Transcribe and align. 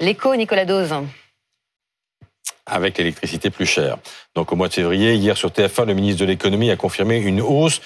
L'écho, 0.00 0.34
Nicolas 0.34 0.64
Dose 0.64 0.94
avec 2.66 2.98
l'électricité 2.98 3.50
plus 3.50 3.66
chère. 3.66 3.98
Donc 4.36 4.52
au 4.52 4.56
mois 4.56 4.68
de 4.68 4.72
février, 4.72 5.14
hier 5.14 5.36
sur 5.36 5.50
TF1, 5.50 5.86
le 5.86 5.94
ministre 5.94 6.20
de 6.20 6.26
l'économie 6.26 6.70
a 6.70 6.76
confirmé 6.76 7.16
une 7.16 7.40
hausse 7.40 7.80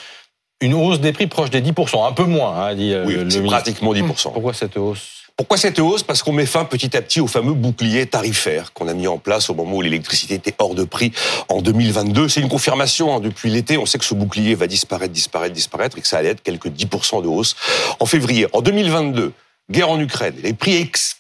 une 0.61 0.75
hausse 0.75 1.01
des 1.01 1.13
prix 1.13 1.27
proche 1.27 1.51
des 1.51 1.61
10%, 1.61 2.07
un 2.07 2.13
peu 2.13 2.25
moins, 2.25 2.57
hein, 2.57 2.75
dit 2.75 2.93
euh, 2.93 3.05
oui, 3.07 3.17
le 3.17 3.43
pratiquement 3.45 3.93
10%. 3.93 4.33
Pourquoi 4.33 4.55
cette 4.55 4.77
hausse? 4.77 5.25
Pourquoi 5.37 5.57
cette 5.57 5.79
hausse? 5.81 6.05
Parce 6.05 6.23
qu'on 6.23 6.33
met 6.33 6.47
fin 6.47 6.65
petit 6.65 6.97
à 6.97 7.03
petit 7.03 7.21
au 7.21 7.27
fameux 7.27 7.55
bouclier 7.55 8.07
tarifaire 8.07 8.73
qu'on 8.73 8.87
a 8.87 8.95
mis 8.95 9.09
en 9.09 9.19
place 9.19 9.51
au 9.51 9.55
moment 9.55 9.77
où 9.77 9.83
l'électricité 9.83 10.35
était 10.35 10.55
hors 10.59 10.77
de 10.77 10.85
prix 10.85 11.13
en 11.49 11.61
2022. 11.61 12.29
C'est 12.29 12.41
une 12.41 12.49
confirmation. 12.49 13.17
Hein. 13.17 13.21
Depuis 13.21 13.51
l'été, 13.51 13.77
on 13.77 13.85
sait 13.85 13.99
que 13.99 14.05
ce 14.05 14.15
bouclier 14.15 14.55
va 14.55 14.69
disparaître, 14.69 15.13
disparaître, 15.13 15.53
disparaître 15.53 15.99
et 15.99 16.01
que 16.01 16.07
ça 16.07 16.19
allait 16.19 16.31
être 16.31 16.43
quelques 16.43 16.69
10% 16.69 17.23
de 17.23 17.29
hausse 17.29 17.57
en 17.99 18.07
février. 18.07 18.47
En 18.53 18.63
2022, 18.63 19.33
guerre 19.71 19.91
en 19.91 19.99
Ukraine, 19.99 20.37
les 20.43 20.53
prix 20.53 20.77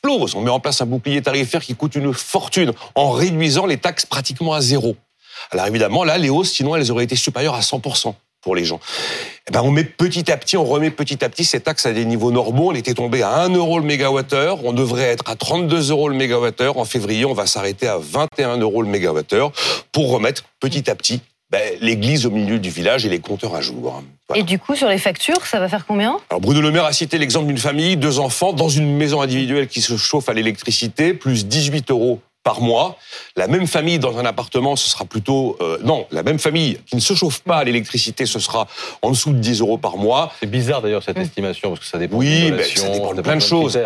On 0.07 0.41
met 0.41 0.51
en 0.51 0.61
place 0.61 0.81
un 0.81 0.87
bouclier 0.87 1.23
tarifaire 1.23 1.63
qui 1.63 1.75
coûte 1.75 1.95
une 1.95 2.13
fortune 2.13 2.73
en 2.95 3.11
réduisant 3.11 3.67
les 3.67 3.79
taxes 3.79 4.07
pratiquement 4.07 4.53
à 4.53 4.61
zéro. 4.61 4.97
Alors 5.51 5.67
évidemment, 5.67 6.05
là, 6.05 6.19
les 6.19 6.31
hausses, 6.31 6.53
sinon, 6.53 6.77
elles 6.77 6.91
auraient 6.91 7.05
été 7.05 7.17
supérieures 7.17 7.55
à 7.55 7.61
100% 7.61 8.15
pour 8.41 8.55
les 8.55 8.65
gens. 8.65 8.81
Eh 9.49 9.53
ben, 9.53 9.63
on 9.63 9.71
met 9.71 9.85
petit 9.85 10.31
à 10.31 10.37
petit, 10.37 10.57
on 10.57 10.65
remet 10.65 10.91
petit 10.91 11.25
à 11.25 11.29
petit 11.31 11.45
ces 11.45 11.61
taxes 11.61 11.87
à 11.87 11.93
des 11.93 12.05
niveaux 12.05 12.31
normaux. 12.31 12.71
On 12.71 12.75
était 12.75 12.93
tombé 12.93 13.23
à 13.23 13.41
1 13.41 13.55
euro 13.55 13.79
le 13.79 13.87
mégawattheure. 13.87 14.65
On 14.65 14.73
devrait 14.73 15.05
être 15.05 15.29
à 15.31 15.37
32 15.37 15.91
euros 15.91 16.09
le 16.09 16.17
mégawattheure. 16.17 16.77
En 16.77 16.85
février, 16.85 17.25
on 17.25 17.33
va 17.33 17.47
s'arrêter 17.47 17.89
à 17.89 17.97
21 17.99 18.59
euros 18.59 18.83
le 18.83 18.89
mégawattheure 18.89 19.53
pour 19.93 20.11
remettre 20.11 20.45
petit 20.61 20.91
à 20.91 20.95
petit 20.95 21.23
ben, 21.55 21.79
l'église 21.81 22.27
au 22.27 22.31
milieu 22.31 22.59
du 22.59 22.69
village 22.69 23.07
et 23.07 23.09
les 23.09 23.21
compteurs 23.21 23.55
à 23.55 23.61
jour. 23.61 24.03
Et 24.35 24.43
du 24.43 24.59
coup, 24.59 24.75
sur 24.75 24.89
les 24.89 24.99
factures, 24.99 25.47
ça 25.47 25.61
va 25.61 25.69
faire 25.69 25.87
combien? 25.87 26.19
Alors 26.29 26.41
Bruno 26.41 26.61
Le 26.61 26.73
Maire 26.73 26.85
a 26.85 26.93
cité 26.93 27.17
l'exemple 27.17 27.47
d'une 27.47 27.59
famille, 27.59 27.97
deux 27.97 28.19
enfants, 28.19 28.53
dans 28.53 28.69
une 28.69 28.97
maison 28.97 29.21
individuelle 29.21 29.69
qui 29.69 29.81
se 29.81 29.97
chauffe 29.97 30.29
à 30.29 30.33
l'électricité, 30.33 31.15
plus 31.15 31.47
18 31.47 31.93
euros 31.93 32.19
par 32.43 32.61
mois. 32.61 32.97
La 33.37 33.47
même 33.47 33.69
famille 33.69 34.01
dans 34.01 34.19
un 34.19 34.25
appartement, 34.25 34.75
ce 34.75 34.91
sera 34.91 35.05
plutôt... 35.05 35.57
Euh, 35.61 35.79
non, 35.85 36.09
la 36.11 36.25
même 36.25 36.41
famille 36.41 36.77
qui 36.87 36.97
ne 36.97 37.01
se 37.01 37.15
chauffe 37.15 37.39
pas 37.39 37.59
à 37.59 37.65
l'électricité, 37.65 38.27
ce 38.27 38.41
sera 38.41 38.67
en 39.03 39.11
dessous 39.11 39.33
de 39.33 39.39
10 39.39 39.61
euros 39.61 39.79
par 39.79 39.97
mois. 39.97 40.33
C'est 40.41 40.51
bizarre 40.51 40.83
d'ailleurs 40.83 41.05
cette 41.05 41.19
estimation, 41.19 41.71
parce 41.71 41.83
que 41.83 41.87
ça 41.87 41.99
dépend 41.99 42.17
oui, 42.17 42.51
mais 42.51 42.65
ça 42.65 42.89
dépend 42.89 43.15
de 43.15 43.23
plein 43.23 43.37
de 43.37 43.41
choses. 43.41 43.79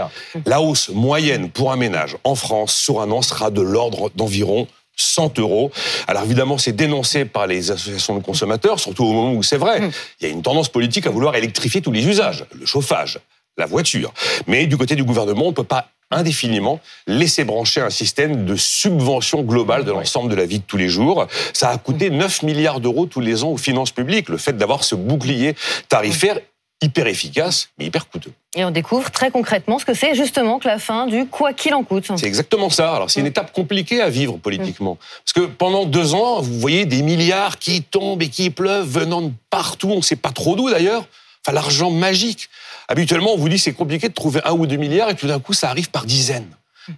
La 0.46 0.62
hausse 0.62 0.88
moyenne 0.88 1.50
pour 1.50 1.70
un 1.70 1.76
ménage 1.76 2.16
en 2.24 2.34
France 2.34 2.74
sur 2.74 3.02
un 3.02 3.10
an 3.10 3.20
sera 3.20 3.50
de 3.50 3.60
l'ordre 3.60 4.10
d'environ 4.16 4.66
100 4.98 5.38
euros. 5.38 5.70
Alors 6.06 6.24
évidemment, 6.24 6.58
c'est 6.58 6.72
dénoncé 6.72 7.24
par 7.24 7.46
les 7.46 7.70
associations 7.70 8.16
de 8.16 8.22
consommateurs, 8.22 8.80
surtout 8.80 9.04
au 9.04 9.12
moment 9.12 9.32
où 9.32 9.42
c'est 9.42 9.56
vrai. 9.56 9.80
Hum. 9.80 9.90
Il 10.20 10.26
y 10.26 10.30
a 10.30 10.32
une 10.32 10.42
tendance 10.42 10.68
politique 10.68 11.06
à 11.06 11.10
vouloir 11.10 11.34
électrifier 11.36 11.80
tous 11.80 11.92
les 11.92 12.06
usages, 12.06 12.44
le 12.52 12.66
chauffage, 12.66 13.20
la 13.56 13.66
voiture. 13.66 14.12
Mais 14.46 14.66
du 14.66 14.76
côté 14.76 14.94
du 14.96 15.04
gouvernement, 15.04 15.44
on 15.44 15.50
ne 15.50 15.54
peut 15.54 15.64
pas 15.64 15.88
indéfiniment 16.10 16.80
laisser 17.06 17.44
brancher 17.44 17.80
un 17.80 17.90
système 17.90 18.44
de 18.44 18.56
subvention 18.56 19.42
globale 19.42 19.84
de 19.84 19.92
l'ensemble 19.92 20.30
de 20.30 20.36
la 20.36 20.46
vie 20.46 20.58
de 20.58 20.64
tous 20.64 20.76
les 20.76 20.88
jours. 20.88 21.26
Ça 21.52 21.68
a 21.70 21.78
coûté 21.78 22.10
9 22.10 22.42
milliards 22.44 22.80
d'euros 22.80 23.06
tous 23.06 23.20
les 23.20 23.44
ans 23.44 23.50
aux 23.50 23.58
finances 23.58 23.90
publiques, 23.90 24.28
le 24.28 24.38
fait 24.38 24.56
d'avoir 24.56 24.84
ce 24.84 24.94
bouclier 24.94 25.54
tarifaire 25.88 26.38
hyper 26.82 27.06
efficace, 27.06 27.70
mais 27.78 27.86
hyper 27.86 28.08
coûteux. 28.08 28.32
Et 28.54 28.64
on 28.64 28.70
découvre 28.70 29.10
très 29.10 29.30
concrètement 29.30 29.78
ce 29.78 29.84
que 29.84 29.94
c'est 29.94 30.14
justement 30.14 30.58
que 30.58 30.68
la 30.68 30.78
fin 30.78 31.06
du 31.06 31.26
quoi 31.26 31.52
qu'il 31.52 31.74
en 31.74 31.82
coûte. 31.82 32.10
C'est 32.16 32.26
exactement 32.26 32.70
ça. 32.70 32.94
Alors 32.94 33.10
c'est 33.10 33.20
une 33.20 33.26
étape 33.26 33.52
compliquée 33.52 34.00
à 34.00 34.10
vivre 34.10 34.36
politiquement. 34.36 34.96
Parce 35.24 35.32
que 35.32 35.50
pendant 35.52 35.84
deux 35.84 36.14
ans, 36.14 36.40
vous 36.40 36.58
voyez 36.58 36.86
des 36.86 37.02
milliards 37.02 37.58
qui 37.58 37.82
tombent 37.82 38.22
et 38.22 38.28
qui 38.28 38.50
pleuvent 38.50 38.86
venant 38.86 39.22
de 39.22 39.32
partout, 39.50 39.90
on 39.90 39.96
ne 39.96 40.02
sait 40.02 40.16
pas 40.16 40.30
trop 40.30 40.56
d'où 40.56 40.70
d'ailleurs. 40.70 41.06
Enfin, 41.44 41.54
l'argent 41.54 41.90
magique. 41.90 42.48
Habituellement, 42.88 43.32
on 43.34 43.36
vous 43.36 43.48
dit 43.48 43.58
c'est 43.58 43.72
compliqué 43.72 44.08
de 44.08 44.14
trouver 44.14 44.40
un 44.44 44.52
ou 44.52 44.66
deux 44.66 44.76
milliards 44.76 45.10
et 45.10 45.14
tout 45.14 45.26
d'un 45.26 45.40
coup, 45.40 45.52
ça 45.52 45.70
arrive 45.70 45.90
par 45.90 46.04
dizaines 46.04 46.48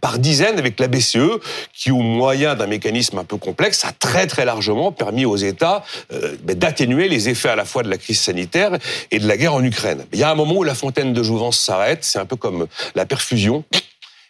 par 0.00 0.18
dizaines 0.18 0.58
avec 0.58 0.78
la 0.80 0.88
BCE, 0.88 1.40
qui 1.72 1.90
au 1.90 2.00
moyen 2.00 2.54
d'un 2.54 2.66
mécanisme 2.66 3.18
un 3.18 3.24
peu 3.24 3.36
complexe 3.36 3.84
a 3.84 3.92
très 3.92 4.26
très 4.26 4.44
largement 4.44 4.92
permis 4.92 5.24
aux 5.24 5.36
États 5.36 5.84
euh, 6.12 6.36
ben, 6.42 6.56
d'atténuer 6.56 7.08
les 7.08 7.28
effets 7.28 7.48
à 7.48 7.56
la 7.56 7.64
fois 7.64 7.82
de 7.82 7.88
la 7.88 7.98
crise 7.98 8.20
sanitaire 8.20 8.78
et 9.10 9.18
de 9.18 9.26
la 9.26 9.36
guerre 9.36 9.54
en 9.54 9.64
Ukraine. 9.64 10.04
Il 10.12 10.18
y 10.18 10.22
a 10.22 10.30
un 10.30 10.34
moment 10.34 10.54
où 10.54 10.62
la 10.62 10.74
fontaine 10.74 11.12
de 11.12 11.22
jouvence 11.22 11.58
s'arrête, 11.58 12.04
c'est 12.04 12.18
un 12.18 12.26
peu 12.26 12.36
comme 12.36 12.66
la 12.94 13.06
perfusion. 13.06 13.64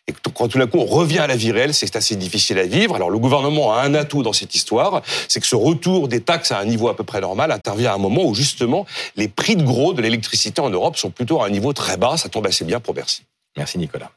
Et 0.09 0.15
quand 0.35 0.49
tout 0.49 0.59
d'un 0.59 0.67
coup 0.67 0.79
on 0.79 0.87
revient 0.87 1.21
à 1.21 1.27
la 1.27 1.37
vie 1.37 1.53
réelle, 1.53 1.75
c'est 1.75 1.95
assez 1.95 2.17
difficile 2.17 2.59
à 2.59 2.65
vivre. 2.65 2.97
Alors 2.97 3.11
le 3.11 3.19
gouvernement 3.19 3.75
a 3.75 3.83
un 3.83 3.95
atout 3.95 4.23
dans 4.23 4.33
cette 4.33 4.55
histoire, 4.55 5.03
c'est 5.29 5.41
que 5.41 5.47
ce 5.47 5.57
retour 5.57 6.09
des 6.09 6.21
taxes 6.21 6.53
à 6.53 6.59
un 6.59 6.65
niveau 6.65 6.89
à 6.89 6.97
peu 6.97 7.05
près 7.05 7.21
normal 7.21 7.53
intervient 7.53 7.93
à 7.93 7.95
un 7.95 7.99
moment 7.99 8.25
où 8.25 8.35
justement 8.35 8.87
les 9.17 9.29
prix 9.29 9.57
de 9.57 9.63
gros 9.63 9.93
de 9.93 10.03
l'électricité 10.03 10.61
en 10.61 10.71
Europe 10.71 10.97
sont 10.97 11.11
plutôt 11.11 11.43
à 11.43 11.47
un 11.47 11.51
niveau 11.51 11.73
très 11.73 11.97
bas. 11.97 12.17
Ça 12.17 12.29
tombe 12.29 12.47
assez 12.47 12.65
bien 12.65 12.81
pour 12.81 12.95
Bercy. 12.95 13.23
Merci 13.57 13.79
Nicolas. 13.79 14.09